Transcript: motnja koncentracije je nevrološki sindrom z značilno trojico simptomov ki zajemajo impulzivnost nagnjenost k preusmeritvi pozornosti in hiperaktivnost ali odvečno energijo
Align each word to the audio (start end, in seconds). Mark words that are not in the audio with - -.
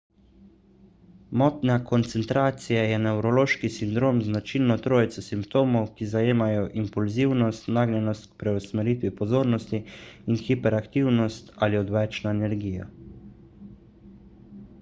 motnja 1.39 1.73
koncentracije 1.89 2.85
je 2.91 2.95
nevrološki 3.03 3.69
sindrom 3.75 4.21
z 4.23 4.29
značilno 4.31 4.77
trojico 4.87 5.23
simptomov 5.25 5.85
ki 5.99 6.07
zajemajo 6.15 6.63
impulzivnost 6.83 7.69
nagnjenost 7.79 8.27
k 8.31 8.41
preusmeritvi 8.45 9.11
pozornosti 9.21 9.81
in 9.81 10.39
hiperaktivnost 10.49 11.53
ali 11.67 11.81
odvečno 11.83 12.33
energijo 12.39 12.89